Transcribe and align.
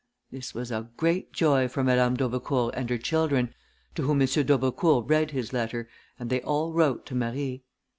This 0.31 0.55
was 0.55 0.71
a 0.71 0.89
great 0.97 1.31
joy 1.31 1.67
for 1.67 1.83
Madame 1.83 2.15
d'Aubecourt 2.17 2.73
and 2.75 2.89
her 2.89 2.97
children, 2.97 3.53
to 3.93 4.01
whom 4.01 4.19
M. 4.19 4.27
d'Aubecourt 4.27 5.07
read 5.07 5.29
his 5.29 5.53
letter, 5.53 5.87
and 6.17 6.31
they 6.31 6.41
all 6.41 6.73
wrote 6.73 7.05
to 7.05 7.13
Marie. 7.13 7.63